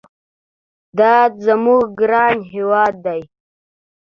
دا 0.97 1.15
زموږ 1.45 1.83
ګران 1.99 2.37
هېواد 2.51 2.93
دي. 3.05 3.21